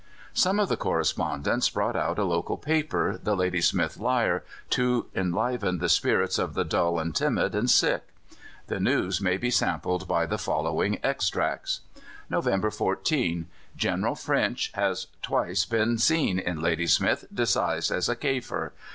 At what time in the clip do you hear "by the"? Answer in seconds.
10.07-10.39